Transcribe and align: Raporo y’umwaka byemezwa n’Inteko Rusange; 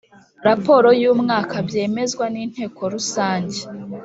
Raporo 0.47 0.89
y’umwaka 1.01 1.55
byemezwa 1.67 2.25
n’Inteko 2.33 2.81
Rusange; 2.93 3.59